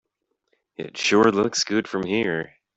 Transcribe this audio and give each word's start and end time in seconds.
It 0.77 0.97
sure 0.97 1.31
looks 1.31 1.63
good 1.63 1.87
from 1.87 2.07
here. 2.07 2.55